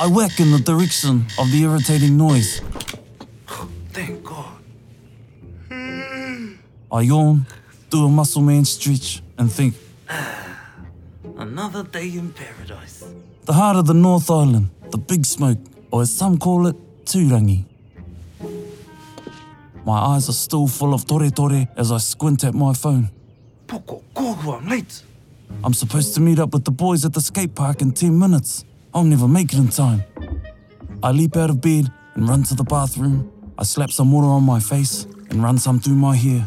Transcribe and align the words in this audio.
I 0.00 0.06
whack 0.06 0.40
in 0.40 0.50
the 0.50 0.58
direction 0.58 1.26
of 1.38 1.52
the 1.52 1.62
irritating 1.62 2.16
noise. 2.16 2.62
Thank 3.92 4.24
God. 4.24 4.56
Hmm. 5.68 6.54
I 6.90 7.02
yawn, 7.02 7.44
do 7.90 8.06
a 8.06 8.08
muscle 8.08 8.40
man 8.40 8.64
stretch, 8.64 9.22
and 9.36 9.52
think 9.52 9.74
Another 11.36 11.82
day 11.82 12.08
in 12.16 12.32
paradise. 12.32 13.04
the 13.44 13.52
heart 13.52 13.76
of 13.76 13.86
the 13.86 13.92
North 13.92 14.30
Island, 14.30 14.70
the 14.90 14.96
Big 14.96 15.26
Smoke, 15.26 15.58
or 15.90 16.00
as 16.00 16.10
some 16.10 16.38
call 16.38 16.66
it, 16.66 16.76
Turangi. 17.04 17.64
My 19.84 19.98
eyes 19.98 20.30
are 20.30 20.38
still 20.46 20.66
full 20.66 20.94
of 20.94 21.04
tore 21.04 21.28
tore 21.28 21.68
as 21.76 21.92
I 21.92 21.98
squint 21.98 22.42
at 22.44 22.54
my 22.54 22.72
phone. 22.72 23.10
Poko, 23.66 24.02
kogu, 24.14 24.56
I'm 24.56 24.66
late. 24.66 25.02
I'm 25.62 25.74
supposed 25.74 26.14
to 26.14 26.20
meet 26.22 26.38
up 26.38 26.54
with 26.54 26.64
the 26.64 26.70
boys 26.70 27.04
at 27.04 27.12
the 27.12 27.20
skate 27.20 27.54
park 27.54 27.82
in 27.82 27.92
10 27.92 28.18
minutes. 28.18 28.64
I'll 28.92 29.04
never 29.04 29.28
make 29.28 29.52
it 29.52 29.58
in 29.58 29.68
time. 29.68 30.02
I 31.02 31.12
leap 31.12 31.36
out 31.36 31.50
of 31.50 31.60
bed 31.60 31.92
and 32.14 32.28
run 32.28 32.42
to 32.44 32.54
the 32.54 32.64
bathroom. 32.64 33.30
I 33.56 33.64
slap 33.64 33.90
some 33.90 34.12
water 34.12 34.26
on 34.26 34.42
my 34.44 34.60
face 34.60 35.04
and 35.30 35.42
run 35.42 35.58
some 35.58 35.78
through 35.80 35.94
my 35.94 36.16
hair. 36.16 36.46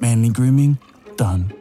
Manly 0.00 0.30
grooming, 0.30 0.78
done. 1.16 1.52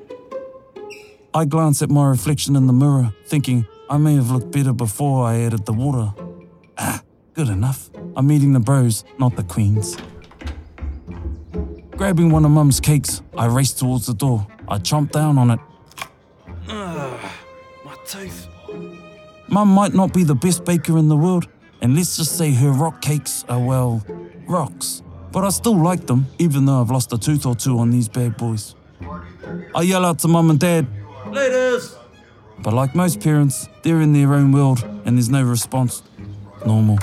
I 1.33 1.45
glance 1.45 1.81
at 1.81 1.89
my 1.89 2.07
reflection 2.07 2.55
in 2.55 2.67
the 2.67 2.73
mirror, 2.73 3.13
thinking 3.25 3.65
I 3.89 3.97
may 3.97 4.15
have 4.15 4.31
looked 4.31 4.51
better 4.51 4.73
before 4.73 5.25
I 5.25 5.41
added 5.41 5.65
the 5.65 5.73
water. 5.73 6.13
Ah, 6.77 7.01
good 7.33 7.49
enough. 7.49 7.89
I'm 8.15 8.31
eating 8.31 8.53
the 8.53 8.59
bros, 8.59 9.03
not 9.19 9.35
the 9.35 9.43
queens. 9.43 9.97
Grabbing 11.91 12.31
one 12.31 12.45
of 12.45 12.51
Mum's 12.51 12.79
cakes, 12.79 13.21
I 13.37 13.45
race 13.45 13.73
towards 13.73 14.07
the 14.07 14.13
door. 14.13 14.47
I 14.67 14.77
chomp 14.77 15.11
down 15.11 15.37
on 15.37 15.51
it 15.51 15.59
My 16.67 17.95
tooth. 18.05 18.40
Mum 19.51 19.67
might 19.67 19.93
not 19.93 20.13
be 20.13 20.23
the 20.23 20.33
best 20.33 20.63
baker 20.63 20.97
in 20.97 21.09
the 21.09 21.17
world, 21.17 21.45
and 21.81 21.93
let's 21.93 22.15
just 22.15 22.37
say 22.37 22.51
her 22.53 22.71
rock 22.71 23.01
cakes 23.01 23.43
are, 23.49 23.59
well, 23.59 24.01
rocks. 24.47 25.03
But 25.33 25.43
I 25.43 25.49
still 25.49 25.75
like 25.75 26.07
them, 26.07 26.27
even 26.39 26.65
though 26.65 26.79
I've 26.79 26.89
lost 26.89 27.11
a 27.11 27.17
tooth 27.17 27.45
or 27.45 27.53
two 27.53 27.77
on 27.77 27.91
these 27.91 28.07
bad 28.07 28.37
boys. 28.37 28.75
I 29.75 29.81
yell 29.81 30.05
out 30.05 30.19
to 30.19 30.29
Mum 30.29 30.49
and 30.51 30.59
Dad, 30.59 30.87
Laters! 31.25 31.97
but 32.59 32.73
like 32.73 32.95
most 32.95 33.19
parents, 33.19 33.67
they're 33.83 33.99
in 33.99 34.13
their 34.13 34.33
own 34.33 34.53
world 34.53 34.83
and 35.05 35.17
there's 35.17 35.29
no 35.29 35.43
response. 35.43 36.01
Normal. 36.65 36.99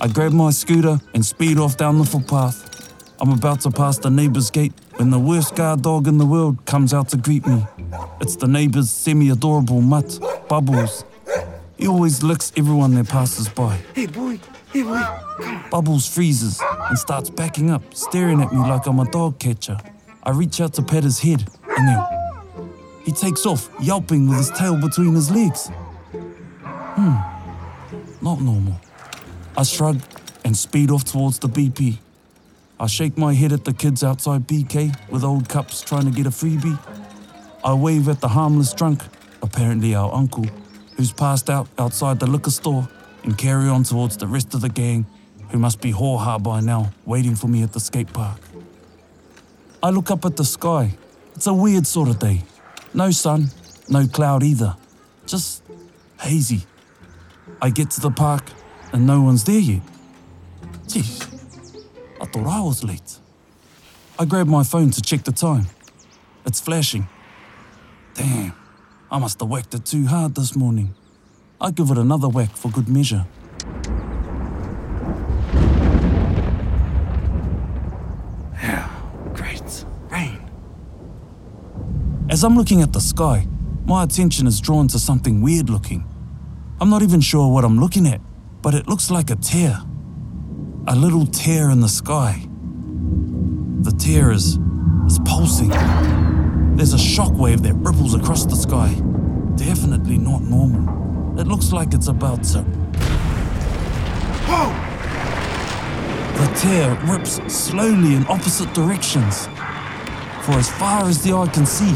I 0.00 0.06
grab 0.06 0.32
my 0.32 0.50
scooter 0.50 1.00
and 1.12 1.26
speed 1.26 1.58
off 1.58 1.76
down 1.76 1.98
the 1.98 2.04
footpath. 2.04 2.92
I'm 3.20 3.32
about 3.32 3.62
to 3.62 3.70
pass 3.70 3.98
the 3.98 4.10
neighbour's 4.10 4.50
gate 4.50 4.74
when 4.96 5.10
the 5.10 5.18
worst 5.18 5.56
guard 5.56 5.82
dog 5.82 6.06
in 6.06 6.18
the 6.18 6.26
world 6.26 6.64
comes 6.66 6.94
out 6.94 7.08
to 7.08 7.16
greet 7.16 7.46
me. 7.46 7.66
It's 8.20 8.36
the 8.36 8.46
neighbour's 8.46 8.90
semi 8.90 9.30
adorable 9.30 9.80
mutt, 9.80 10.20
Bubbles. 10.48 11.04
He 11.76 11.86
always 11.86 12.22
licks 12.22 12.52
everyone 12.56 12.94
that 12.94 13.08
passes 13.08 13.48
by. 13.48 13.78
Hey, 13.94 14.06
boy. 14.06 14.40
Hey, 14.72 14.82
boy. 14.82 15.02
Bubbles 15.70 16.08
freezes 16.08 16.60
and 16.88 16.98
starts 16.98 17.28
backing 17.28 17.70
up, 17.70 17.82
staring 17.94 18.40
at 18.40 18.52
me 18.52 18.58
like 18.58 18.86
I'm 18.86 18.98
a 18.98 19.10
dog 19.10 19.38
catcher. 19.38 19.78
I 20.22 20.30
reach 20.30 20.60
out 20.60 20.72
to 20.74 20.82
pet 20.82 21.04
his 21.04 21.20
head, 21.20 21.46
and 21.76 21.88
then 21.88 22.04
he 23.04 23.12
takes 23.12 23.44
off, 23.46 23.70
yelping 23.80 24.28
with 24.28 24.38
his 24.38 24.50
tail 24.50 24.80
between 24.80 25.14
his 25.14 25.30
legs. 25.30 25.70
Hmm, 26.12 27.16
not 28.24 28.40
normal. 28.40 28.80
I 29.56 29.62
shrug 29.62 30.00
and 30.44 30.56
speed 30.56 30.90
off 30.90 31.04
towards 31.04 31.38
the 31.38 31.48
BP. 31.48 31.98
I 32.80 32.86
shake 32.86 33.16
my 33.16 33.34
head 33.34 33.52
at 33.52 33.64
the 33.64 33.72
kids 33.72 34.02
outside 34.02 34.46
BK 34.46 34.94
with 35.10 35.24
old 35.24 35.48
cups 35.48 35.82
trying 35.82 36.04
to 36.04 36.10
get 36.10 36.26
a 36.26 36.30
freebie. 36.30 36.78
I 37.64 37.74
wave 37.74 38.08
at 38.08 38.20
the 38.20 38.28
harmless 38.28 38.74
drunk, 38.74 39.02
apparently 39.42 39.94
our 39.94 40.12
uncle, 40.12 40.46
who's 40.96 41.12
passed 41.12 41.50
out 41.50 41.68
outside 41.78 42.18
the 42.18 42.26
liquor 42.26 42.50
store, 42.50 42.88
and 43.22 43.36
carry 43.36 43.68
on 43.68 43.82
towards 43.82 44.16
the 44.16 44.26
rest 44.26 44.54
of 44.54 44.60
the 44.60 44.68
gang, 44.68 45.06
who 45.50 45.58
must 45.58 45.80
be 45.80 45.90
haw 45.90 46.38
by 46.38 46.60
now, 46.60 46.90
waiting 47.04 47.34
for 47.34 47.48
me 47.48 47.62
at 47.62 47.72
the 47.72 47.80
skate 47.80 48.12
park. 48.12 48.40
I 49.82 49.90
look 49.90 50.10
up 50.10 50.24
at 50.24 50.36
the 50.36 50.44
sky. 50.44 50.96
It's 51.34 51.46
a 51.46 51.54
weird 51.54 51.86
sort 51.86 52.08
of 52.08 52.18
day. 52.18 52.42
No 52.94 53.10
sun, 53.10 53.50
no 53.88 54.06
cloud 54.06 54.42
either. 54.42 54.76
Just 55.26 55.62
hazy. 56.20 56.62
I 57.60 57.70
get 57.70 57.90
to 57.92 58.00
the 58.00 58.10
park, 58.10 58.44
and 58.92 59.06
no 59.06 59.20
one's 59.22 59.44
there 59.44 59.58
yet. 59.60 59.82
Jeez, 60.86 61.26
I 62.20 62.24
thought 62.26 62.46
I 62.46 62.60
was 62.60 62.82
late. 62.82 63.18
I 64.18 64.24
grab 64.24 64.46
my 64.46 64.64
phone 64.64 64.90
to 64.90 65.02
check 65.02 65.24
the 65.24 65.32
time. 65.32 65.66
It's 66.46 66.60
flashing. 66.60 67.06
Damn, 68.14 68.54
I 69.08 69.18
must 69.18 69.38
have 69.38 69.48
whacked 69.48 69.72
it 69.74 69.84
too 69.84 70.06
hard 70.06 70.34
this 70.34 70.56
morning. 70.56 70.94
I 71.60 71.70
give 71.70 71.90
it 71.90 71.98
another 71.98 72.28
whack 72.28 72.50
for 72.56 72.70
good 72.72 72.88
measure. 72.88 73.24
Yeah, 78.54 78.90
great. 79.32 79.84
Rain. 80.10 80.40
As 82.28 82.42
I'm 82.42 82.56
looking 82.56 82.82
at 82.82 82.92
the 82.92 83.00
sky, 83.00 83.46
my 83.84 84.02
attention 84.02 84.48
is 84.48 84.60
drawn 84.60 84.88
to 84.88 84.98
something 84.98 85.40
weird 85.40 85.70
looking. 85.70 86.04
I'm 86.80 86.90
not 86.90 87.02
even 87.02 87.20
sure 87.20 87.52
what 87.52 87.64
I'm 87.64 87.78
looking 87.78 88.08
at, 88.08 88.20
but 88.60 88.74
it 88.74 88.88
looks 88.88 89.08
like 89.08 89.30
a 89.30 89.36
tear. 89.36 89.78
A 90.88 90.96
little 90.96 91.26
tear 91.26 91.70
in 91.70 91.80
the 91.80 91.88
sky. 91.88 92.44
The 93.82 93.92
tear 93.92 94.32
is, 94.32 94.58
is 95.06 95.20
pulsing. 95.24 95.70
There's 96.76 96.92
a 96.92 96.98
shockwave 96.98 97.62
that 97.62 97.72
ripples 97.72 98.14
across 98.14 98.44
the 98.44 98.54
sky. 98.54 98.92
Definitely 99.56 100.18
not 100.18 100.42
normal. 100.42 101.40
It 101.40 101.46
looks 101.46 101.72
like 101.72 101.94
it's 101.94 102.08
about 102.08 102.44
to. 102.44 102.58
Whoa! 104.46 104.68
The 106.38 106.54
tear 106.58 106.94
rips 107.06 107.40
slowly 107.50 108.14
in 108.14 108.26
opposite 108.26 108.74
directions, 108.74 109.46
for 110.42 110.52
as 110.52 110.68
far 110.72 111.04
as 111.06 111.22
the 111.22 111.32
eye 111.32 111.46
can 111.46 111.64
see. 111.64 111.94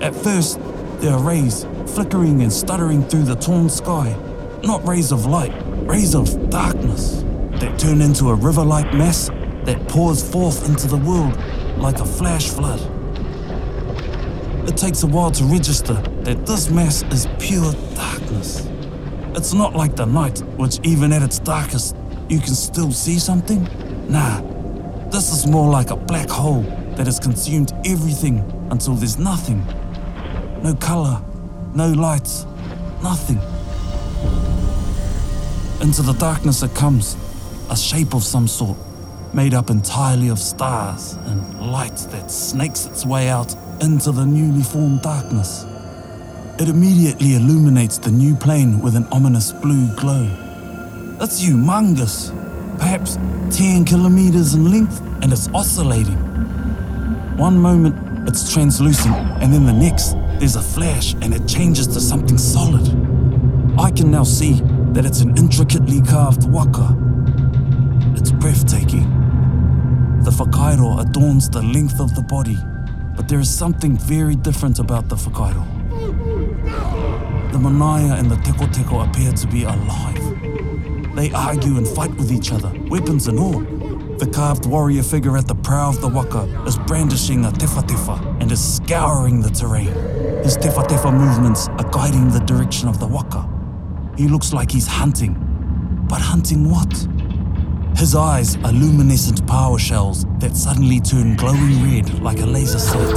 At 0.00 0.14
first, 0.14 0.60
there 1.00 1.14
are 1.14 1.20
rays 1.20 1.66
flickering 1.86 2.42
and 2.42 2.52
stuttering 2.52 3.02
through 3.02 3.24
the 3.24 3.34
torn 3.34 3.68
sky. 3.68 4.16
Not 4.62 4.86
rays 4.86 5.10
of 5.10 5.26
light, 5.26 5.52
rays 5.84 6.14
of 6.14 6.48
darkness 6.48 7.24
that 7.54 7.76
turn 7.76 8.00
into 8.00 8.28
a 8.28 8.34
river 8.34 8.64
like 8.64 8.94
mass 8.94 9.28
that 9.64 9.88
pours 9.88 10.28
forth 10.28 10.68
into 10.68 10.86
the 10.88 10.96
world 10.96 11.36
like 11.78 11.98
a 12.00 12.04
flash 12.04 12.48
flood. 12.48 12.80
It 14.68 14.76
takes 14.76 15.02
a 15.02 15.06
while 15.06 15.30
to 15.32 15.44
register 15.44 15.94
that 15.94 16.46
this 16.46 16.70
mass 16.70 17.02
is 17.10 17.26
pure 17.38 17.72
darkness. 17.94 18.68
It's 19.34 19.52
not 19.54 19.74
like 19.74 19.96
the 19.96 20.04
night, 20.04 20.40
which 20.56 20.78
even 20.84 21.12
at 21.12 21.22
its 21.22 21.38
darkest, 21.38 21.96
you 22.28 22.38
can 22.38 22.54
still 22.54 22.92
see 22.92 23.18
something. 23.18 23.66
Nah, 24.08 24.40
this 25.10 25.32
is 25.32 25.46
more 25.46 25.70
like 25.70 25.90
a 25.90 25.96
black 25.96 26.28
hole 26.28 26.62
that 26.96 27.06
has 27.06 27.18
consumed 27.18 27.72
everything 27.84 28.38
until 28.70 28.94
there's 28.94 29.18
nothing. 29.18 29.64
No 30.62 30.74
color, 30.74 31.20
no 31.74 31.88
lights, 31.88 32.46
nothing. 33.02 33.38
Into 35.80 36.02
the 36.02 36.14
darkness 36.18 36.62
it 36.62 36.74
comes, 36.74 37.16
a 37.70 37.76
shape 37.76 38.14
of 38.14 38.22
some 38.22 38.46
sort, 38.46 38.78
made 39.34 39.54
up 39.54 39.70
entirely 39.70 40.28
of 40.28 40.38
stars 40.38 41.14
and 41.26 41.60
light 41.60 41.96
that 42.10 42.30
snakes 42.30 42.86
its 42.86 43.06
way 43.06 43.28
out 43.28 43.54
into 43.80 44.12
the 44.12 44.24
newly 44.24 44.62
formed 44.62 45.02
darkness. 45.02 45.64
It 46.58 46.68
immediately 46.68 47.34
illuminates 47.34 47.98
the 47.98 48.10
new 48.10 48.36
plane 48.36 48.80
with 48.80 48.94
an 48.94 49.06
ominous 49.10 49.52
blue 49.52 49.94
glow. 49.96 50.28
It's 51.20 51.42
humongous, 51.42 52.30
perhaps 52.78 53.16
10 53.56 53.84
kilometers 53.84 54.54
in 54.54 54.70
length, 54.70 55.00
and 55.22 55.32
it's 55.32 55.48
oscillating. 55.54 56.18
One 57.36 57.58
moment 57.58 58.28
it's 58.28 58.52
translucent, 58.52 59.14
and 59.42 59.52
then 59.52 59.64
the 59.64 59.72
next 59.72 60.14
there's 60.38 60.56
a 60.56 60.62
flash 60.62 61.14
and 61.14 61.32
it 61.32 61.46
changes 61.46 61.86
to 61.88 62.00
something 62.00 62.36
solid. 62.36 62.86
I 63.78 63.90
can 63.90 64.10
now 64.10 64.24
see 64.24 64.60
that 64.92 65.06
it's 65.06 65.20
an 65.20 65.36
intricately 65.38 66.02
carved 66.02 66.50
waka. 66.50 66.96
It's 68.16 68.32
breathtaking. 68.32 69.21
The 70.22 70.30
whakairo 70.30 71.00
adorns 71.00 71.48
the 71.48 71.62
length 71.62 71.98
of 71.98 72.14
the 72.14 72.22
body, 72.22 72.56
but 73.16 73.26
there 73.26 73.40
is 73.40 73.52
something 73.52 73.98
very 73.98 74.36
different 74.36 74.78
about 74.78 75.08
the 75.08 75.16
whakairo. 75.16 75.66
The 77.50 77.58
manaia 77.58 78.16
and 78.20 78.30
the 78.30 78.36
tekoteko 78.36 79.08
appear 79.08 79.32
to 79.32 79.46
be 79.48 79.64
alive. 79.64 81.16
They 81.16 81.32
argue 81.32 81.76
and 81.76 81.88
fight 81.88 82.14
with 82.14 82.30
each 82.30 82.52
other, 82.52 82.72
weapons 82.88 83.26
and 83.26 83.36
all. 83.38 83.60
The 84.18 84.30
carved 84.32 84.64
warrior 84.64 85.02
figure 85.02 85.36
at 85.36 85.48
the 85.48 85.56
prow 85.56 85.88
of 85.88 86.00
the 86.00 86.08
waka 86.08 86.44
is 86.68 86.78
brandishing 86.78 87.44
a 87.44 87.50
tewhatewha 87.50 88.40
and 88.40 88.52
is 88.52 88.76
scouring 88.76 89.40
the 89.42 89.50
terrain. 89.50 89.92
His 90.44 90.56
tewhatewha 90.56 91.12
movements 91.12 91.66
are 91.66 91.90
guiding 91.90 92.30
the 92.30 92.38
direction 92.40 92.88
of 92.88 93.00
the 93.00 93.08
waka. 93.08 93.48
He 94.16 94.28
looks 94.28 94.52
like 94.52 94.70
he's 94.70 94.86
hunting. 94.86 95.34
But 96.08 96.20
hunting 96.20 96.70
what? 96.70 96.92
His 97.96 98.14
eyes 98.16 98.56
are 98.64 98.72
luminescent 98.72 99.44
pāua 99.46 99.78
shells 99.78 100.24
that 100.38 100.56
suddenly 100.56 101.00
turn 101.00 101.36
glowing 101.36 101.82
red 101.84 102.20
like 102.20 102.40
a 102.40 102.46
laser 102.46 102.78
sight. 102.78 103.14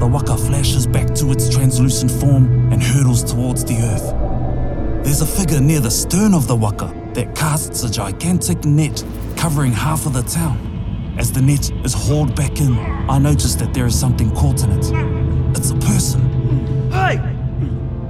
the 0.00 0.06
waka 0.06 0.36
flashes 0.36 0.86
back 0.86 1.14
to 1.14 1.30
its 1.32 1.48
translucent 1.48 2.10
form 2.10 2.72
and 2.72 2.82
hurtles 2.82 3.24
towards 3.24 3.64
the 3.64 3.76
earth. 3.76 5.04
There's 5.04 5.22
a 5.22 5.26
figure 5.26 5.60
near 5.60 5.80
the 5.80 5.90
stern 5.90 6.34
of 6.34 6.46
the 6.46 6.54
waka 6.54 6.94
that 7.14 7.34
casts 7.34 7.82
a 7.82 7.90
gigantic 7.90 8.64
net 8.64 9.04
covering 9.36 9.72
half 9.72 10.06
of 10.06 10.12
the 10.12 10.22
town. 10.22 11.14
As 11.18 11.32
the 11.32 11.42
net 11.42 11.70
is 11.84 11.92
hauled 11.92 12.34
back 12.36 12.60
in, 12.60 12.78
I 13.10 13.18
notice 13.18 13.54
that 13.56 13.74
there 13.74 13.86
is 13.86 13.98
something 13.98 14.30
caught 14.34 14.62
in 14.62 14.70
it. 14.70 15.56
It's 15.56 15.70
a 15.70 15.76
person. 15.76 16.90
Hey! 16.92 17.16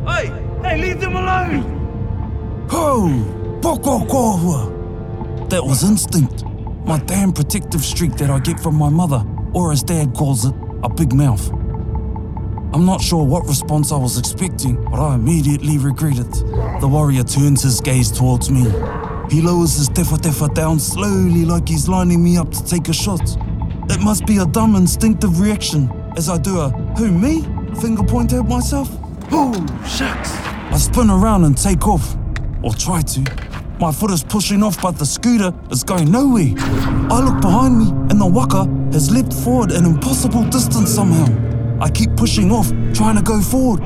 Hey! 0.06 0.26
Hey, 0.62 0.80
leave 0.80 1.00
them 1.00 1.16
alone! 1.16 2.68
Ho! 2.70 3.08
Pokokōhua! 3.62 4.79
That 5.50 5.64
was 5.64 5.82
instinct. 5.82 6.44
My 6.86 6.98
damn 7.00 7.32
protective 7.32 7.84
streak 7.84 8.12
that 8.18 8.30
I 8.30 8.38
get 8.38 8.60
from 8.60 8.76
my 8.76 8.88
mother, 8.88 9.24
or 9.52 9.72
as 9.72 9.82
Dad 9.82 10.14
calls 10.14 10.44
it, 10.44 10.54
a 10.84 10.88
big 10.88 11.12
mouth. 11.12 11.50
I'm 12.72 12.86
not 12.86 13.00
sure 13.00 13.24
what 13.24 13.48
response 13.48 13.90
I 13.90 13.96
was 13.96 14.16
expecting, 14.16 14.76
but 14.84 15.00
I 15.00 15.16
immediately 15.16 15.76
regret 15.76 16.20
it. 16.20 16.32
The 16.80 16.86
warrior 16.86 17.24
turns 17.24 17.64
his 17.64 17.80
gaze 17.80 18.12
towards 18.12 18.48
me. 18.48 18.62
He 19.28 19.42
lowers 19.42 19.76
his 19.76 19.88
tewhatewha 19.90 20.54
down 20.54 20.78
slowly 20.78 21.44
like 21.44 21.68
he's 21.68 21.88
lining 21.88 22.22
me 22.22 22.36
up 22.36 22.52
to 22.52 22.64
take 22.64 22.88
a 22.88 22.92
shot. 22.92 23.20
It 23.90 24.00
must 24.00 24.26
be 24.26 24.38
a 24.38 24.46
dumb 24.46 24.76
instinctive 24.76 25.40
reaction 25.40 25.90
as 26.16 26.28
I 26.28 26.38
do 26.38 26.60
a 26.60 26.70
who 26.96 27.10
me? 27.10 27.42
Finger 27.80 28.04
point 28.04 28.32
at 28.34 28.46
myself. 28.46 28.88
Oh, 29.32 29.52
shucks! 29.84 30.30
I 30.30 30.76
spin 30.76 31.10
around 31.10 31.42
and 31.42 31.58
take 31.58 31.88
off, 31.88 32.16
or 32.62 32.72
try 32.72 33.00
to. 33.02 33.49
My 33.80 33.90
foot 33.90 34.10
is 34.10 34.22
pushing 34.22 34.62
off, 34.62 34.82
but 34.82 34.98
the 34.98 35.06
scooter 35.06 35.54
is 35.70 35.82
going 35.84 36.10
nowhere. 36.10 36.52
I 37.10 37.24
look 37.24 37.40
behind 37.40 37.78
me, 37.78 37.88
and 38.10 38.20
the 38.20 38.26
waka 38.26 38.66
has 38.92 39.10
leapt 39.10 39.32
forward 39.32 39.72
an 39.72 39.86
impossible 39.86 40.44
distance 40.44 40.90
somehow. 40.90 41.24
I 41.80 41.88
keep 41.88 42.14
pushing 42.14 42.52
off, 42.52 42.68
trying 42.92 43.16
to 43.16 43.22
go 43.22 43.40
forward. 43.40 43.80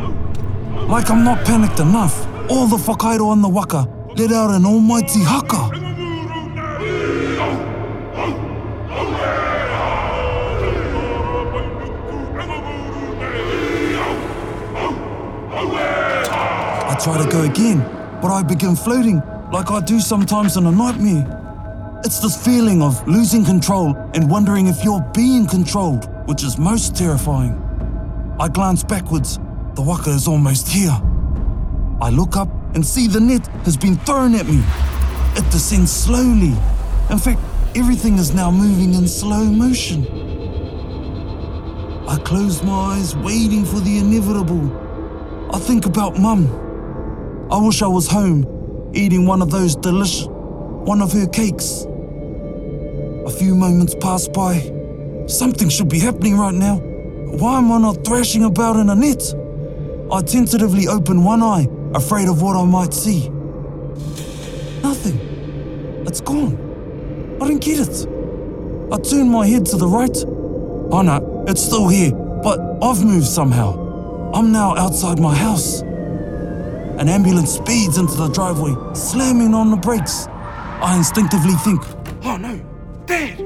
Like 0.88 1.10
I'm 1.10 1.22
not 1.22 1.46
panicked 1.46 1.78
enough. 1.78 2.26
All 2.50 2.66
the 2.66 2.76
whakairo 2.76 3.28
on 3.28 3.40
the 3.40 3.48
waka 3.48 3.88
let 4.16 4.32
out 4.32 4.50
an 4.50 4.66
almighty 4.66 5.20
haka. 5.20 5.70
I 16.90 16.96
try 17.00 17.22
to 17.22 17.30
go 17.30 17.42
again, 17.42 17.78
but 18.20 18.32
I 18.32 18.42
begin 18.42 18.74
floating 18.74 19.22
like 19.54 19.70
I 19.70 19.78
do 19.78 20.00
sometimes 20.00 20.56
in 20.56 20.66
a 20.66 20.72
nightmare. 20.72 22.00
It's 22.04 22.18
this 22.18 22.36
feeling 22.44 22.82
of 22.82 23.06
losing 23.06 23.44
control 23.44 23.94
and 24.12 24.28
wondering 24.28 24.66
if 24.66 24.82
you're 24.82 25.08
being 25.14 25.46
controlled, 25.46 26.10
which 26.26 26.42
is 26.42 26.58
most 26.58 26.96
terrifying. 26.96 27.54
I 28.40 28.48
glance 28.48 28.82
backwards. 28.82 29.38
The 29.76 29.82
waka 29.82 30.10
is 30.10 30.26
almost 30.26 30.66
here. 30.66 30.98
I 32.00 32.10
look 32.10 32.36
up 32.36 32.48
and 32.74 32.84
see 32.84 33.06
the 33.06 33.20
net 33.20 33.46
has 33.64 33.76
been 33.76 33.96
thrown 33.98 34.34
at 34.34 34.44
me. 34.46 34.60
It 35.36 35.48
descends 35.52 35.92
slowly. 35.92 36.54
In 37.08 37.18
fact, 37.18 37.40
everything 37.76 38.18
is 38.18 38.34
now 38.34 38.50
moving 38.50 38.94
in 38.94 39.06
slow 39.06 39.44
motion. 39.44 40.02
I 42.08 42.16
close 42.24 42.60
my 42.64 42.96
eyes, 42.96 43.14
waiting 43.18 43.64
for 43.64 43.78
the 43.78 43.98
inevitable. 43.98 44.66
I 45.54 45.60
think 45.60 45.86
about 45.86 46.18
Mum. 46.18 46.42
I 47.52 47.64
wish 47.64 47.82
I 47.82 47.86
was 47.86 48.08
home, 48.08 48.63
eating 48.94 49.26
one 49.26 49.42
of 49.42 49.50
those 49.50 49.76
delicious, 49.76 50.26
one 50.28 51.02
of 51.02 51.12
her 51.12 51.26
cakes. 51.26 51.86
A 53.26 53.30
few 53.30 53.54
moments 53.54 53.94
pass 54.00 54.28
by. 54.28 54.60
Something 55.26 55.68
should 55.68 55.88
be 55.88 55.98
happening 55.98 56.36
right 56.36 56.54
now. 56.54 56.76
Why 56.76 57.58
am 57.58 57.72
I 57.72 57.78
not 57.78 58.04
thrashing 58.04 58.44
about 58.44 58.76
in 58.76 58.90
a 58.90 58.94
net? 58.94 59.22
I 60.12 60.20
tentatively 60.22 60.86
open 60.86 61.24
one 61.24 61.42
eye, 61.42 61.66
afraid 61.94 62.28
of 62.28 62.42
what 62.42 62.56
I 62.56 62.64
might 62.64 62.94
see. 62.94 63.28
Nothing. 64.82 65.18
It's 66.06 66.20
gone. 66.20 66.58
I 67.40 67.48
don't 67.48 67.60
get 67.60 67.80
it. 67.80 68.06
I 68.92 68.98
turn 68.98 69.30
my 69.30 69.46
head 69.46 69.66
to 69.66 69.76
the 69.76 69.88
right. 69.88 70.16
Oh 70.92 71.02
no, 71.02 71.44
it's 71.48 71.62
still 71.62 71.88
here, 71.88 72.12
but 72.12 72.60
I've 72.82 73.02
moved 73.02 73.26
somehow. 73.26 74.32
I'm 74.34 74.52
now 74.52 74.76
outside 74.76 75.18
my 75.18 75.34
house. 75.34 75.82
An 76.98 77.08
ambulance 77.08 77.52
speeds 77.52 77.98
into 77.98 78.14
the 78.14 78.28
driveway, 78.28 78.74
slamming 78.94 79.52
on 79.52 79.70
the 79.70 79.76
brakes. 79.76 80.26
I 80.28 80.94
instinctively 80.96 81.54
think, 81.54 81.82
Oh 82.24 82.36
no! 82.36 82.58
Dad! 83.06 83.40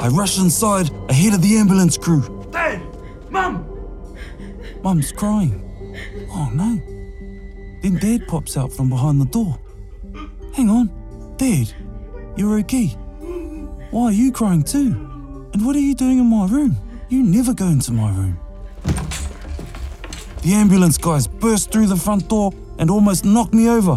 I 0.00 0.08
rush 0.08 0.38
inside 0.38 0.90
ahead 1.08 1.34
of 1.34 1.42
the 1.42 1.56
ambulance 1.56 1.96
crew. 1.96 2.48
Dad! 2.50 2.82
Mum! 3.30 3.64
Mum's 4.82 5.12
crying. 5.12 5.62
Oh 6.30 6.50
no. 6.52 6.76
Then 7.82 7.98
Dad 8.00 8.26
pops 8.26 8.56
out 8.56 8.72
from 8.72 8.88
behind 8.88 9.20
the 9.20 9.26
door. 9.26 9.58
Hang 10.54 10.68
on, 10.68 11.34
Dad, 11.36 11.72
you're 12.36 12.58
okay. 12.60 12.88
Why 13.90 14.06
are 14.06 14.12
you 14.12 14.32
crying 14.32 14.62
too? 14.62 15.50
And 15.52 15.64
what 15.64 15.76
are 15.76 15.80
you 15.80 15.94
doing 15.94 16.18
in 16.18 16.26
my 16.26 16.46
room? 16.46 16.76
You 17.08 17.22
never 17.22 17.54
go 17.54 17.66
into 17.66 17.92
my 17.92 18.10
room. 18.10 18.38
The 20.46 20.54
ambulance 20.54 20.96
guys 20.96 21.26
burst 21.26 21.72
through 21.72 21.88
the 21.88 21.96
front 21.96 22.28
door 22.28 22.52
and 22.78 22.88
almost 22.88 23.24
knocked 23.24 23.52
me 23.52 23.68
over, 23.68 23.96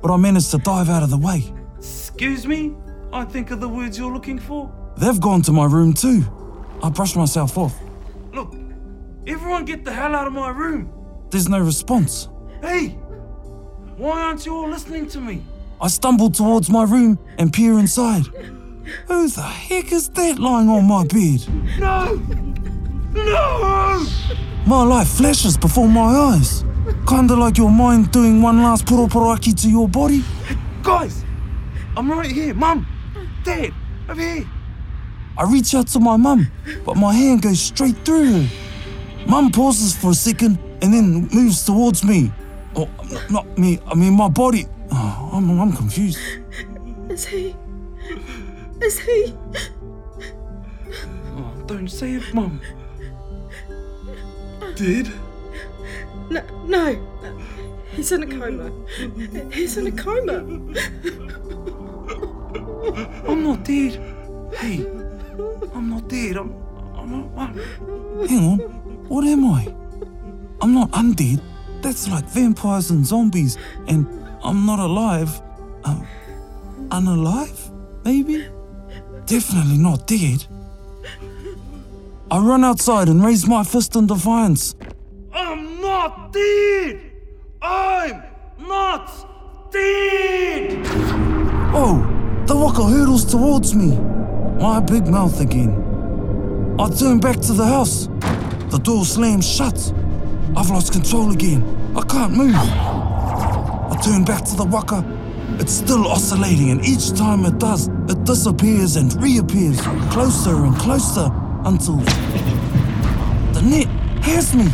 but 0.00 0.12
I 0.12 0.16
managed 0.16 0.52
to 0.52 0.58
dive 0.58 0.88
out 0.88 1.02
of 1.02 1.10
the 1.10 1.18
way. 1.18 1.52
Excuse 1.76 2.46
me? 2.46 2.76
I 3.12 3.24
think 3.24 3.50
of 3.50 3.58
the 3.58 3.68
words 3.68 3.98
you're 3.98 4.12
looking 4.12 4.38
for. 4.38 4.72
They've 4.96 5.20
gone 5.20 5.42
to 5.42 5.50
my 5.50 5.64
room 5.64 5.92
too. 5.92 6.22
I 6.84 6.90
brushed 6.90 7.16
myself 7.16 7.58
off. 7.58 7.76
Look, 8.32 8.54
everyone 9.26 9.64
get 9.64 9.84
the 9.84 9.92
hell 9.92 10.14
out 10.14 10.28
of 10.28 10.32
my 10.32 10.50
room. 10.50 10.88
There's 11.30 11.48
no 11.48 11.58
response. 11.58 12.28
Hey! 12.62 12.90
Why 13.96 14.22
aren't 14.22 14.46
you 14.46 14.54
all 14.54 14.68
listening 14.68 15.08
to 15.08 15.20
me? 15.20 15.42
I 15.80 15.88
stumble 15.88 16.30
towards 16.30 16.70
my 16.70 16.84
room 16.84 17.18
and 17.38 17.52
peer 17.52 17.76
inside. 17.76 18.26
Who 19.08 19.28
the 19.28 19.42
heck 19.42 19.90
is 19.90 20.08
that 20.10 20.38
lying 20.38 20.68
on 20.68 20.84
my 20.84 21.02
bed? 21.02 21.44
No! 21.80 22.14
No! 23.14 24.06
My 24.68 24.82
life 24.82 25.08
flashes 25.08 25.56
before 25.56 25.88
my 25.88 26.02
eyes. 26.02 26.62
Kinda 27.08 27.34
like 27.34 27.56
your 27.56 27.70
mind 27.70 28.12
doing 28.12 28.42
one 28.42 28.62
last 28.62 28.84
poroporoaki 28.84 29.58
to 29.62 29.70
your 29.70 29.88
body. 29.88 30.22
Guys! 30.82 31.24
I'm 31.96 32.10
right 32.12 32.30
here. 32.30 32.52
Mum! 32.52 32.86
Dad! 33.44 33.72
Over 34.10 34.20
here! 34.20 34.46
I 35.38 35.44
reach 35.50 35.74
out 35.74 35.86
to 35.88 36.00
my 36.00 36.18
mum, 36.18 36.50
but 36.84 36.98
my 36.98 37.14
hand 37.14 37.40
goes 37.40 37.58
straight 37.58 37.96
through 38.04 38.30
her. 38.30 38.48
Mum 39.26 39.50
pauses 39.52 39.96
for 39.96 40.10
a 40.10 40.14
second 40.14 40.58
and 40.82 40.92
then 40.92 41.28
moves 41.32 41.64
towards 41.64 42.04
me. 42.04 42.30
Oh, 42.76 42.90
not 43.30 43.46
me, 43.56 43.80
I 43.86 43.94
mean 43.94 44.12
my 44.12 44.28
body. 44.28 44.66
Oh, 44.92 45.30
I'm, 45.32 45.58
I'm 45.58 45.72
confused. 45.72 46.18
Is 47.08 47.24
he? 47.24 47.56
Is 48.82 48.98
he? 48.98 49.34
Oh, 51.38 51.54
don't 51.64 51.88
say 51.88 52.16
it, 52.16 52.34
Mum. 52.34 52.60
Dad? 54.78 55.12
No, 56.30 56.40
no. 56.66 57.08
He's 57.90 58.12
in 58.12 58.22
a 58.22 58.26
coma. 58.26 58.70
He's 59.52 59.76
in 59.76 59.88
a 59.88 59.92
coma. 59.92 60.36
I'm 63.28 63.42
not 63.42 63.64
dead. 63.64 64.00
Hey, 64.54 64.86
I'm 65.74 65.90
not 65.90 66.08
dead. 66.08 66.36
I'm. 66.36 66.54
I'm 66.96 67.10
not. 67.10 67.34
Mum. 67.34 68.26
Hang 68.28 68.44
on, 68.44 68.58
what 69.08 69.24
am 69.24 69.44
I? 69.46 69.66
I'm 70.60 70.74
not 70.74 70.92
undead. 70.92 71.40
That's 71.82 72.08
like 72.08 72.26
vampires 72.26 72.90
and 72.90 73.04
zombies, 73.04 73.58
and 73.88 74.06
I'm 74.44 74.64
not 74.64 74.78
alive. 74.78 75.42
Um, 75.82 76.06
unalive? 76.90 77.72
Maybe? 78.04 78.48
Definitely 79.26 79.78
not 79.78 80.06
dead. 80.06 80.46
I 82.30 82.38
run 82.40 82.62
outside 82.62 83.08
and 83.08 83.24
raise 83.24 83.46
my 83.46 83.64
fist 83.64 83.96
in 83.96 84.06
defiance. 84.06 84.74
I'm 85.32 85.80
not 85.80 86.30
dead! 86.30 87.00
I'm 87.62 88.22
not 88.60 89.72
dead! 89.72 90.86
Oh, 91.72 92.44
the 92.46 92.54
waka 92.54 92.84
hurtles 92.84 93.24
towards 93.24 93.74
me. 93.74 93.96
My 94.60 94.78
big 94.78 95.06
mouth 95.06 95.40
again. 95.40 95.72
I 96.78 96.90
turn 96.90 97.18
back 97.18 97.40
to 97.40 97.54
the 97.54 97.64
house. 97.64 98.08
The 98.68 98.78
door 98.82 99.06
slams 99.06 99.48
shut. 99.48 99.92
I've 100.54 100.68
lost 100.68 100.92
control 100.92 101.32
again. 101.32 101.64
I 101.96 102.02
can't 102.02 102.34
move. 102.34 102.54
I 102.54 103.98
turn 104.04 104.26
back 104.26 104.44
to 104.44 104.54
the 104.54 104.64
waka. 104.64 105.02
It's 105.60 105.72
still 105.72 106.06
oscillating, 106.06 106.70
and 106.72 106.84
each 106.84 107.10
time 107.14 107.46
it 107.46 107.58
does, 107.58 107.88
it 108.06 108.22
disappears 108.24 108.96
and 108.96 109.14
reappears 109.14 109.80
closer 110.10 110.54
and 110.66 110.76
closer 110.76 111.32
until 111.64 111.96
the 113.54 113.62
net 113.62 113.86
has 114.24 114.54
me. 114.54 114.68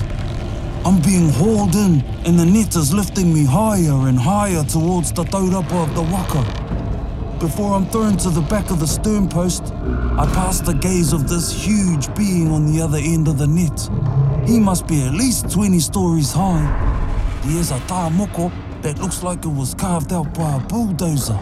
I'm 0.84 1.00
being 1.00 1.30
hauled 1.30 1.74
in, 1.74 2.02
and 2.26 2.38
the 2.38 2.44
net 2.44 2.76
is 2.76 2.92
lifting 2.92 3.32
me 3.32 3.44
higher 3.44 4.08
and 4.08 4.18
higher 4.18 4.64
towards 4.64 5.12
the 5.12 5.24
taurapa 5.24 5.82
of 5.82 5.94
the 5.94 6.02
waka. 6.02 6.64
before 7.44 7.74
I'm 7.74 7.84
thrown 7.86 8.16
to 8.18 8.30
the 8.30 8.40
back 8.40 8.70
of 8.70 8.80
the 8.80 8.86
stern 8.86 9.28
post, 9.28 9.64
I 9.74 10.24
pass 10.32 10.60
the 10.60 10.72
gaze 10.72 11.12
of 11.12 11.28
this 11.28 11.52
huge 11.52 12.14
being 12.14 12.50
on 12.50 12.72
the 12.72 12.80
other 12.80 12.96
end 12.96 13.28
of 13.28 13.36
the 13.36 13.46
net. 13.46 13.78
He 14.48 14.58
must 14.58 14.86
be 14.86 15.02
at 15.02 15.12
least 15.12 15.50
20 15.50 15.78
stories 15.78 16.32
high. 16.32 16.64
He 17.44 17.58
has 17.58 17.70
a 17.70 17.78
tā 17.80 18.10
moko 18.10 18.50
that 18.80 18.98
looks 18.98 19.22
like 19.22 19.44
it 19.44 19.52
was 19.52 19.74
carved 19.74 20.12
out 20.12 20.32
by 20.32 20.56
a 20.56 20.60
bulldozer. 20.60 21.38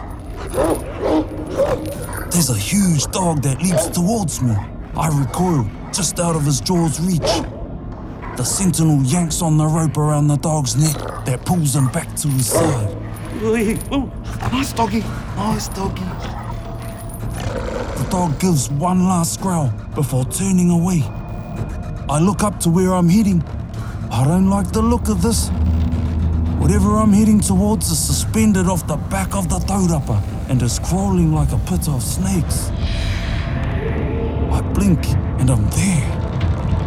There's 2.31 2.49
a 2.49 2.57
huge 2.57 3.05
dog 3.11 3.41
that 3.43 3.61
leaps 3.61 3.87
towards 3.87 4.41
me. 4.41 4.55
I 4.95 5.07
recoil, 5.07 5.67
just 5.91 6.19
out 6.19 6.35
of 6.35 6.45
his 6.45 6.61
jaw's 6.61 6.99
reach. 6.99 7.19
The 8.37 8.43
sentinel 8.43 9.01
yanks 9.03 9.41
on 9.41 9.57
the 9.57 9.65
rope 9.65 9.97
around 9.97 10.27
the 10.27 10.37
dog's 10.37 10.75
neck 10.75 11.25
that 11.25 11.43
pulls 11.45 11.75
him 11.75 11.87
back 11.87 12.15
to 12.17 12.27
his 12.27 12.47
side. 12.51 12.95
Oh, 13.91 14.11
nice 14.51 14.71
doggy. 14.73 14.99
Nice 15.35 15.67
doggy. 15.69 16.03
The 17.97 18.07
dog 18.11 18.39
gives 18.39 18.69
one 18.69 19.05
last 19.05 19.41
growl 19.41 19.73
before 19.95 20.25
turning 20.25 20.69
away. 20.69 21.01
I 22.07 22.19
look 22.19 22.43
up 22.43 22.59
to 22.61 22.69
where 22.69 22.93
I'm 22.93 23.09
heading. 23.09 23.43
I 24.11 24.23
don't 24.25 24.49
like 24.49 24.71
the 24.71 24.81
look 24.83 25.09
of 25.09 25.23
this. 25.23 25.49
Whatever 26.59 26.97
I'm 26.97 27.13
heading 27.13 27.39
towards 27.39 27.89
is 27.89 27.97
suspended 27.97 28.67
off 28.67 28.85
the 28.85 28.97
back 28.97 29.35
of 29.35 29.49
the 29.49 29.57
taurapa 29.57 30.21
and 30.49 30.61
is 30.61 30.77
crawling 30.79 31.33
like 31.33 31.51
a 31.51 31.57
pit 31.57 31.89
of 31.89 32.03
snakes. 32.03 32.69
Blink 34.73 35.05
and 35.39 35.49
I'm 35.51 35.69
there. 35.69 36.03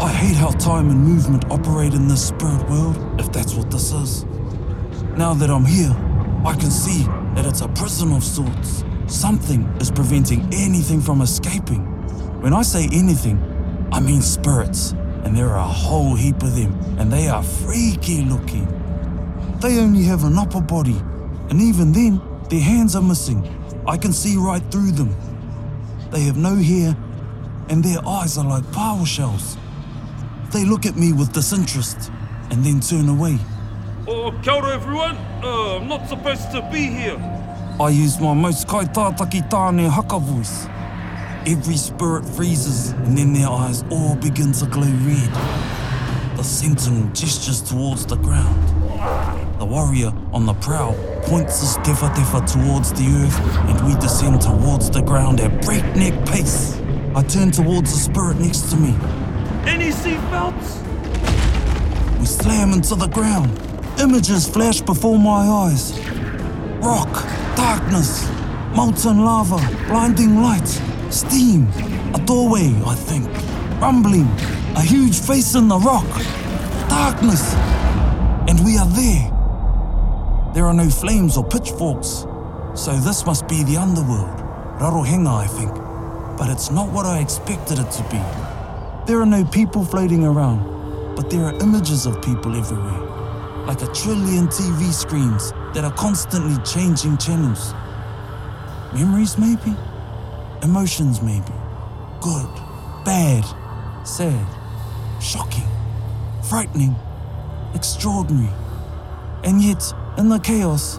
I 0.01 0.09
hate 0.09 0.37
how 0.37 0.51
time 0.51 0.91
and 0.91 1.05
movement 1.05 1.45
operate 1.51 1.95
in 1.95 2.09
this 2.09 2.29
spirit 2.29 2.69
world, 2.69 2.97
if 3.21 3.33
that's 3.33 3.55
what 3.55 3.71
this 3.71 3.93
is. 3.93 4.25
Now 5.17 5.35
that 5.35 5.51
I'm 5.51 5.65
here, 5.65 5.95
I 6.45 6.55
can 6.55 6.71
see 6.71 7.05
that 7.35 7.47
it's 7.47 7.61
a 7.61 7.69
prison 7.69 8.13
of 8.13 8.25
sorts. 8.25 8.85
Something 9.07 9.65
is 9.81 9.91
preventing 9.91 10.49
anything 10.53 11.01
from 11.01 11.21
escaping. 11.21 11.83
When 12.41 12.53
I 12.53 12.63
say 12.63 12.89
anything, 12.93 13.39
I 13.93 14.01
mean 14.01 14.21
spirits, 14.21 14.93
and 15.25 15.37
there 15.37 15.49
are 15.51 15.59
a 15.59 15.63
whole 15.63 16.15
heap 16.17 16.43
of 16.43 16.57
them, 16.57 16.73
and 16.99 17.13
they 17.13 17.29
are 17.29 17.43
freaky 17.43 18.23
looking. 18.23 18.67
They 19.61 19.79
only 19.79 20.03
have 20.03 20.25
an 20.25 20.37
upper 20.37 20.61
body, 20.61 21.01
and 21.51 21.63
even 21.63 21.93
then, 21.93 22.21
their 22.51 22.61
hands 22.61 22.97
are 22.97 23.03
missing. 23.03 23.47
I 23.87 23.97
can 23.97 24.13
see 24.13 24.37
right 24.37 24.63
through 24.73 24.91
them. 24.91 25.15
They 26.11 26.23
have 26.23 26.37
no 26.37 26.57
hair, 26.57 26.97
and 27.69 27.83
their 27.83 28.07
eyes 28.07 28.39
are 28.39 28.45
like 28.45 28.71
power 28.73 29.05
shells. 29.05 29.57
They 30.53 30.65
look 30.65 30.87
at 30.87 30.97
me 30.97 31.13
with 31.13 31.33
disinterest, 31.33 32.11
and 32.51 32.65
then 32.65 32.81
turn 32.81 33.09
away. 33.09 33.39
Oh, 34.09 34.31
kia 34.43 34.55
ora, 34.55 34.75
everyone. 34.75 35.17
Uh, 35.43 35.77
I'm 35.77 35.89
not 35.89 36.09
supposed 36.09 36.51
to 36.53 36.63
be 36.73 36.87
here. 36.87 37.19
I 37.81 37.91
use 37.91 38.21
my 38.21 38.33
most 38.33 38.69
kaitātaki 38.69 39.49
tāne 39.51 39.89
haka 39.89 40.19
voice. 40.19 40.67
Every 41.47 41.77
spirit 41.77 42.25
freezes, 42.25 42.91
and 42.91 43.19
then 43.19 43.33
their 43.33 43.49
eyes 43.49 43.85
all 43.91 44.17
begin 44.17 44.53
to 44.53 44.67
glow 44.67 44.89
red. 45.05 45.31
The 46.37 46.43
sentinel 46.45 47.09
gestures 47.13 47.63
towards 47.63 48.07
the 48.07 48.17
ground. 48.17 48.63
The 49.59 49.65
warrior 49.65 50.13
on 50.33 50.47
the 50.47 50.55
prow 50.55 50.95
points 51.25 51.61
his 51.61 51.77
tefa 51.79 52.15
tefa 52.15 52.41
towards 52.47 52.93
the 52.93 53.07
earth, 53.23 53.39
and 53.69 53.81
we 53.87 53.95
descend 54.01 54.41
towards 54.41 54.91
the 54.91 55.03
ground 55.03 55.41
at 55.41 55.63
breakneck 55.65 56.15
pace. 56.27 56.81
I 57.17 57.23
turn 57.23 57.51
towards 57.51 57.93
the 57.93 57.99
spirit 57.99 58.37
next 58.37 58.69
to 58.69 58.77
me. 58.77 58.91
Any 59.65 59.89
seatbelts? 59.89 60.83
We 62.21 62.27
slam 62.27 62.75
into 62.75 62.95
the 62.95 63.07
ground. 63.07 63.59
Images 63.99 64.47
flash 64.47 64.83
before 64.83 65.19
my 65.19 65.49
eyes. 65.49 65.99
Rock, 66.81 67.09
darkness, 67.57 68.29
molten 68.75 69.25
lava, 69.25 69.57
blinding 69.87 70.43
light, 70.43 70.69
steam, 71.09 71.69
a 72.15 72.21
doorway, 72.27 72.71
I 72.85 72.95
think. 72.95 73.27
Rumbling, 73.81 74.29
a 74.77 74.83
huge 74.83 75.19
face 75.19 75.55
in 75.55 75.69
the 75.69 75.79
rock. 75.79 76.07
Darkness, 76.91 77.55
and 78.47 78.63
we 78.63 78.77
are 78.77 78.89
there. 78.89 79.33
There 80.53 80.67
are 80.67 80.75
no 80.75 80.91
flames 80.91 81.39
or 81.39 81.45
pitchforks, 81.45 82.27
so 82.75 82.95
this 82.99 83.25
must 83.25 83.49
be 83.49 83.65
the 83.65 83.79
underworld. 83.79 84.37
Rarohenga, 84.79 85.33
I 85.33 85.47
think. 85.47 85.86
But 86.37 86.51
it's 86.51 86.71
not 86.71 86.93
what 86.93 87.07
I 87.07 87.21
expected 87.21 87.79
it 87.79 87.91
to 87.91 88.03
be. 88.05 88.21
There 89.07 89.21
are 89.21 89.27
no 89.27 89.45
people 89.45 89.85
floating 89.85 90.25
around, 90.25 91.17
but 91.17 91.31
there 91.31 91.45
are 91.45 91.55
images 91.63 92.05
of 92.05 92.21
people 92.23 92.55
everywhere, 92.55 93.01
like 93.67 93.81
a 93.83 93.87
trillion 93.93 94.49
TV 94.49 94.93
screens 94.93 95.53
that 95.73 95.85
are 95.85 95.93
constantly 95.93 96.63
changing 96.65 97.17
channels. 97.17 97.73
Memories, 98.93 99.39
maybe? 99.39 99.75
Emotions, 100.63 101.23
maybe? 101.23 101.53
Good, 102.21 102.51
bad, 103.05 103.45
sad, 104.05 104.47
shocking, 105.23 105.69
frightening, 106.43 106.97
extraordinary. 107.75 108.53
And 109.45 109.63
yet, 109.63 109.83
in 110.19 110.29
the 110.29 110.39
chaos, 110.39 110.99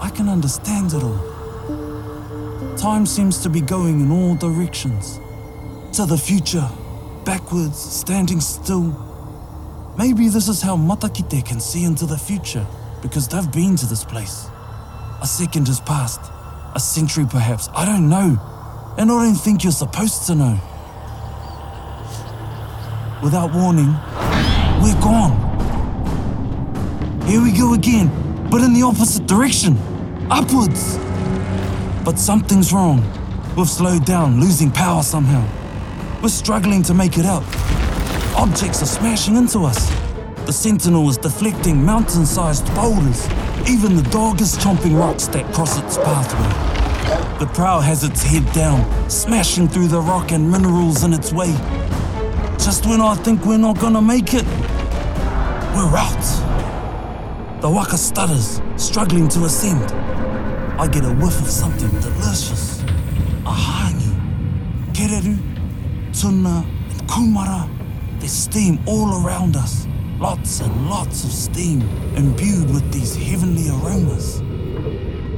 I 0.00 0.10
can 0.10 0.28
understand 0.28 0.92
it 0.92 1.02
all. 1.02 1.37
Time 2.78 3.06
seems 3.06 3.42
to 3.42 3.50
be 3.50 3.60
going 3.60 4.00
in 4.00 4.12
all 4.12 4.36
directions. 4.36 5.18
To 5.94 6.06
the 6.06 6.16
future, 6.16 6.68
backwards, 7.24 7.76
standing 7.76 8.40
still. 8.40 8.94
Maybe 9.98 10.28
this 10.28 10.46
is 10.46 10.62
how 10.62 10.76
Matakite 10.76 11.44
can 11.44 11.58
see 11.58 11.82
into 11.82 12.06
the 12.06 12.16
future, 12.16 12.64
because 13.02 13.26
they've 13.26 13.50
been 13.50 13.74
to 13.74 13.86
this 13.86 14.04
place. 14.04 14.46
A 15.20 15.26
second 15.26 15.66
has 15.66 15.80
passed, 15.80 16.20
a 16.76 16.78
century 16.78 17.26
perhaps, 17.28 17.68
I 17.74 17.84
don't 17.84 18.08
know. 18.08 18.38
And 18.96 19.10
I 19.10 19.24
don't 19.24 19.34
think 19.34 19.64
you're 19.64 19.72
supposed 19.72 20.28
to 20.28 20.36
know. 20.36 20.60
Without 23.24 23.52
warning, 23.52 23.92
we're 24.80 25.00
gone. 25.02 25.34
Here 27.26 27.42
we 27.42 27.50
go 27.50 27.74
again, 27.74 28.08
but 28.48 28.60
in 28.60 28.72
the 28.72 28.82
opposite 28.82 29.26
direction, 29.26 29.76
upwards. 30.30 30.96
But 32.08 32.18
something's 32.18 32.72
wrong. 32.72 33.02
We've 33.54 33.68
slowed 33.68 34.06
down, 34.06 34.40
losing 34.40 34.70
power 34.70 35.02
somehow. 35.02 35.46
We're 36.22 36.30
struggling 36.30 36.82
to 36.84 36.94
make 36.94 37.18
it 37.18 37.26
out. 37.26 37.44
Objects 38.34 38.82
are 38.82 38.86
smashing 38.86 39.36
into 39.36 39.58
us. 39.66 39.90
The 40.46 40.52
sentinel 40.54 41.10
is 41.10 41.18
deflecting 41.18 41.84
mountain 41.84 42.24
sized 42.24 42.64
boulders. 42.74 43.28
Even 43.68 43.94
the 43.94 44.08
dog 44.10 44.40
is 44.40 44.56
chomping 44.56 44.98
rocks 44.98 45.26
that 45.26 45.52
cross 45.52 45.78
its 45.78 45.98
pathway. 45.98 47.38
The 47.40 47.52
prow 47.52 47.80
has 47.80 48.04
its 48.04 48.22
head 48.22 48.50
down, 48.54 49.10
smashing 49.10 49.68
through 49.68 49.88
the 49.88 50.00
rock 50.00 50.32
and 50.32 50.50
minerals 50.50 51.04
in 51.04 51.12
its 51.12 51.30
way. 51.30 51.52
Just 52.56 52.86
when 52.86 53.02
I 53.02 53.16
think 53.16 53.44
we're 53.44 53.58
not 53.58 53.78
gonna 53.78 54.00
make 54.00 54.32
it, 54.32 54.46
we're 55.76 55.94
out. 55.94 57.60
The 57.60 57.68
waka 57.68 57.98
stutters, 57.98 58.62
struggling 58.76 59.28
to 59.28 59.44
ascend. 59.44 60.07
I 60.80 60.86
get 60.86 61.04
a 61.04 61.12
whiff 61.12 61.40
of 61.40 61.48
something 61.48 61.90
delicious. 62.00 62.80
A 63.44 63.50
hangi, 63.50 64.14
kereru, 64.92 65.36
tuna, 66.14 66.64
and 66.90 67.02
kumara. 67.08 67.68
There's 68.20 68.30
steam 68.30 68.78
all 68.86 69.26
around 69.26 69.56
us. 69.56 69.88
Lots 70.20 70.60
and 70.60 70.88
lots 70.88 71.24
of 71.24 71.32
steam, 71.32 71.82
imbued 72.14 72.70
with 72.70 72.92
these 72.92 73.16
heavenly 73.16 73.68
aromas. 73.70 74.40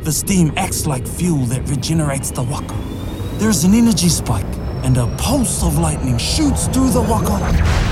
The 0.05 0.13
steam 0.13 0.53
acts 0.59 0.87
like 0.87 1.07
fuel 1.07 1.47
that 1.47 1.67
regenerates 1.71 2.31
the 2.31 2.43
waka. 2.43 2.77
There's 3.39 3.65
an 3.65 3.73
energy 3.73 4.11
spike, 4.11 4.55
and 4.85 4.99
a 4.99 5.07
pulse 5.17 5.63
of 5.63 5.79
lightning 5.79 6.19
shoots 6.19 6.67
through 6.67 6.91
the 6.91 7.01
waka, 7.01 7.41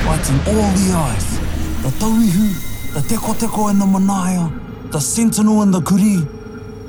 lighting 0.05 0.38
all 0.52 0.71
the 0.76 0.93
eyes. 0.95 1.38
The 1.83 1.88
tauihu, 1.97 2.93
the 2.93 3.00
tekoteko 3.00 3.71
and 3.71 3.81
the 3.81 3.87
manaia, 3.87 4.90
the 4.93 5.00
sentinel 5.00 5.62
and 5.62 5.73
the 5.73 5.81
kuri, 5.81 6.26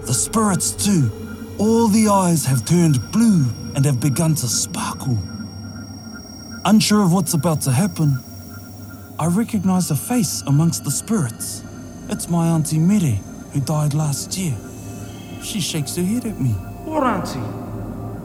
the 0.10 0.16
spirits 0.16 0.72
too. 0.72 1.12
All 1.60 1.88
the 1.88 2.08
eyes 2.08 2.44
have 2.46 2.66
turned 2.66 3.12
blue 3.12 3.46
and 3.76 3.86
have 3.86 4.00
begun 4.00 4.34
to 4.34 4.48
sparkle. 4.48 5.20
Unsure 6.66 7.04
of 7.04 7.14
what's 7.14 7.36
about 7.36 7.62
to 7.62 7.72
happen, 7.72 8.18
I 9.20 9.28
recognize 9.28 9.92
a 9.92 9.96
face 9.96 10.42
amongst 10.48 10.84
the 10.84 10.90
spirits. 10.90 11.64
It's 12.10 12.28
my 12.28 12.48
Auntie 12.48 12.80
Mere, 12.80 13.20
who 13.54 13.60
died 13.60 13.94
last 13.94 14.36
year. 14.36 14.58
She 15.44 15.62
shakes 15.62 15.96
her 15.96 16.02
head 16.02 16.26
at 16.26 16.42
me. 16.42 16.54
What, 16.90 17.04
Auntie? 17.04 17.38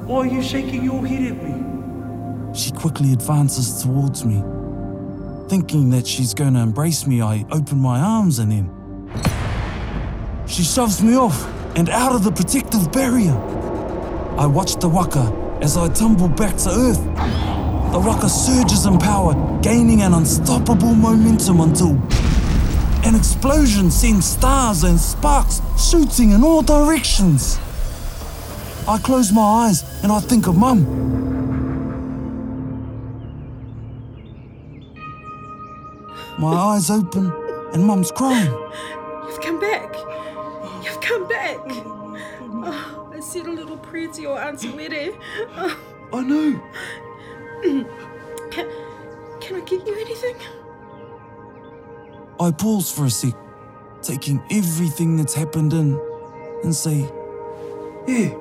Why 0.07 0.21
are 0.21 0.27
you 0.27 0.43
shaking 0.43 0.85
your 0.85 1.07
head 1.07 1.33
at 1.33 1.45
me? 1.45 2.55
She 2.59 2.71
quickly 2.71 3.13
advances 3.13 3.83
towards 3.83 4.25
me. 4.25 4.43
Thinking 5.51 5.91
that 5.91 6.07
she's 6.07 6.33
going 6.33 6.55
to 6.55 6.61
embrace 6.61 7.07
me, 7.07 7.21
I 7.21 7.45
open 7.53 7.79
my 7.79 8.01
arms 8.01 8.39
and 8.39 8.53
then. 8.53 8.71
She 10.47 10.63
shoves 10.63 11.03
me 11.03 11.17
off 11.17 11.55
and 11.77 11.89
out 11.89 12.15
of 12.15 12.25
the 12.25 12.31
protective 12.31 12.93
barrier. 12.93 13.35
I 14.39 14.47
watch 14.47 14.77
the 14.77 14.89
waka 14.89 15.33
as 15.61 15.77
I 15.77 15.89
tumble 15.89 16.29
back 16.29 16.57
to 16.59 16.71
earth. 16.71 17.03
The 17.93 18.01
waka 18.01 18.29
surges 18.29 18.87
in 18.87 18.99
power, 18.99 19.35
gaining 19.61 20.03
an 20.03 20.15
unstoppable 20.15 20.95
momentum 20.95 21.61
until 21.61 22.01
an 23.05 23.15
explosion 23.15 23.91
sends 23.91 24.27
stars 24.27 24.83
and 24.83 24.99
sparks 24.99 25.61
shooting 25.79 26.31
in 26.31 26.43
all 26.43 26.63
directions. 26.63 27.59
I 28.89 28.99
close 28.99 29.33
my 29.33 29.43
eyes 29.67 29.85
and 30.03 30.11
I 30.11 30.21
think 30.21 30.47
of 30.47 30.57
Mum. 30.57 30.85
My 36.39 36.53
eyes 36.53 36.91
open 36.91 37.33
and 37.73 37.85
Mum's 37.85 38.11
crying. 38.11 38.53
Said 43.85 43.91
a 43.91 43.91
little 43.91 43.91
prayer 43.91 44.09
to 44.13 44.23
your 44.23 44.39
Auntie. 44.39 45.11
Oh, 45.57 45.79
I 46.13 46.21
know. 46.23 46.63
can, 48.51 48.69
can 49.41 49.57
I 49.57 49.61
get 49.61 49.87
you 49.87 49.95
anything? 50.01 50.37
I 52.41 52.51
pause 52.51 52.91
for 52.91 53.05
a 53.05 53.11
sec, 53.11 53.35
taking 54.03 54.43
everything 54.51 55.17
that's 55.17 55.35
happened 55.35 55.73
in, 55.73 56.01
and 56.63 56.75
say, 56.75 57.09
Yeah. 58.07 58.35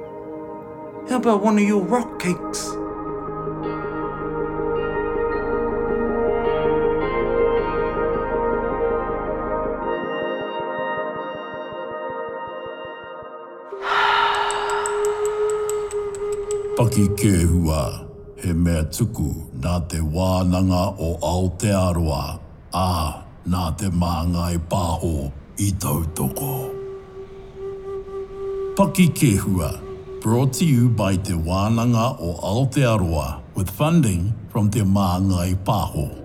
How 1.09 1.17
about 1.17 1.43
one 1.43 1.57
of 1.57 1.63
your 1.63 1.83
rock 1.83 2.19
cakes? 2.19 2.71
Paki 16.73 17.03
kēhua, 17.13 17.81
he 18.41 18.49
mea 18.57 18.81
tuku 18.89 19.27
nā 19.61 19.75
te 19.91 19.99
wānanga 20.01 20.79
o 20.97 21.09
Aotearoa, 21.29 22.21
ā 22.73 22.93
nā 23.45 23.65
te 23.77 23.91
māngai 23.93 24.57
pāho 24.71 25.27
i 25.61 25.69
tautoko. 25.77 26.55
Paki 28.73 29.05
kēhua, 29.21 29.69
brought 30.25 30.57
to 30.57 30.65
you 30.65 30.89
by 30.89 31.13
te 31.15 31.37
wānanga 31.37 32.09
o 32.17 32.33
Aotearoa 32.41 33.29
with 33.53 33.69
funding 33.69 34.33
from 34.49 34.71
te 34.71 34.81
māngai 34.81 35.53
pāho. 35.69 36.22